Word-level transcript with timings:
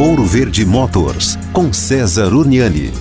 Ouro 0.00 0.24
Verde 0.24 0.64
Motors, 0.64 1.36
com 1.52 1.72
César 1.72 2.32
Uniani. 2.32 2.92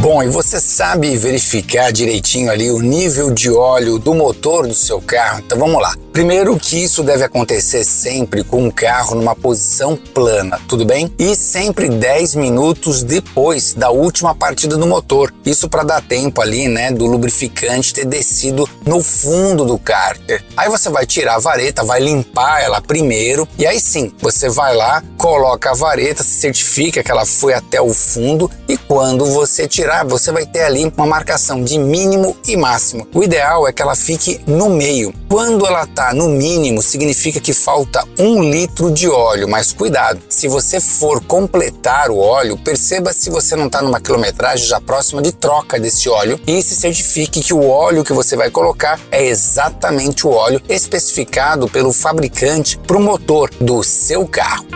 Bom, 0.00 0.22
e 0.22 0.28
você 0.28 0.58
sabe 0.58 1.14
verificar 1.14 1.92
direitinho 1.92 2.50
ali 2.50 2.70
o 2.70 2.80
nível 2.80 3.30
de 3.30 3.50
óleo 3.50 3.98
do 3.98 4.14
motor 4.14 4.66
do 4.66 4.74
seu 4.74 4.98
carro? 4.98 5.42
Então 5.44 5.58
vamos 5.58 5.80
lá. 5.82 5.94
Primeiro 6.14 6.58
que 6.58 6.82
isso 6.82 7.02
deve 7.02 7.24
acontecer 7.24 7.84
sempre 7.84 8.42
com 8.42 8.66
o 8.66 8.72
carro 8.72 9.14
numa 9.14 9.36
posição 9.36 9.96
plana, 9.96 10.58
tudo 10.66 10.86
bem? 10.86 11.12
E 11.18 11.36
sempre 11.36 11.90
10 11.90 12.36
minutos 12.36 13.02
depois 13.02 13.74
da 13.74 13.90
última 13.90 14.34
partida 14.34 14.78
do 14.78 14.86
motor. 14.86 15.34
Isso 15.44 15.68
para 15.68 15.82
dar 15.82 16.00
tempo 16.00 16.40
ali, 16.40 16.68
né, 16.68 16.90
do 16.90 17.04
lubrificante 17.04 17.92
ter 17.92 18.06
descido 18.06 18.66
no 18.86 19.02
fundo 19.02 19.66
do 19.66 19.78
cárter. 19.78 20.42
Aí 20.56 20.70
você 20.70 20.88
vai 20.88 21.04
tirar 21.04 21.34
a 21.34 21.38
vareta, 21.38 21.84
vai 21.84 22.00
limpar 22.00 22.62
ela 22.62 22.80
primeiro 22.80 23.46
e 23.58 23.66
aí 23.66 23.78
sim, 23.78 24.10
você 24.18 24.48
vai 24.48 24.74
lá, 24.74 25.02
coloca 25.26 25.72
a 25.72 25.74
vareta, 25.74 26.22
se 26.22 26.38
certifica 26.38 27.02
que 27.02 27.10
ela 27.10 27.26
foi 27.26 27.52
até 27.52 27.80
o 27.80 27.92
fundo 27.92 28.48
e 28.68 28.76
quando 28.76 29.26
você 29.26 29.66
tirar, 29.66 30.06
você 30.06 30.30
vai 30.30 30.46
ter 30.46 30.62
ali 30.62 30.84
uma 30.96 31.04
marcação 31.04 31.64
de 31.64 31.76
mínimo 31.80 32.36
e 32.46 32.56
máximo. 32.56 33.08
O 33.12 33.24
ideal 33.24 33.66
é 33.66 33.72
que 33.72 33.82
ela 33.82 33.96
fique 33.96 34.40
no 34.46 34.68
meio. 34.68 35.12
Quando 35.28 35.66
ela 35.66 35.82
está 35.82 36.14
no 36.14 36.28
mínimo, 36.28 36.80
significa 36.80 37.40
que 37.40 37.52
falta 37.52 38.06
um 38.16 38.40
litro 38.40 38.88
de 38.88 39.08
óleo, 39.08 39.48
mas 39.48 39.72
cuidado, 39.72 40.20
se 40.28 40.46
você 40.46 40.78
for 40.78 41.20
completar 41.24 42.08
o 42.08 42.18
óleo, 42.18 42.56
perceba 42.56 43.12
se 43.12 43.28
você 43.28 43.56
não 43.56 43.66
está 43.66 43.82
numa 43.82 44.00
quilometragem 44.00 44.64
já 44.64 44.80
próxima 44.80 45.20
de 45.20 45.32
troca 45.32 45.80
desse 45.80 46.08
óleo 46.08 46.38
e 46.46 46.62
se 46.62 46.76
certifique 46.76 47.42
que 47.42 47.52
o 47.52 47.68
óleo 47.68 48.04
que 48.04 48.12
você 48.12 48.36
vai 48.36 48.48
colocar 48.48 49.00
é 49.10 49.26
exatamente 49.26 50.24
o 50.24 50.30
óleo 50.30 50.62
especificado 50.68 51.68
pelo 51.68 51.92
fabricante 51.92 52.78
para 52.78 52.96
o 52.96 53.02
motor 53.02 53.50
do 53.60 53.82
seu 53.82 54.24
carro. 54.24 54.75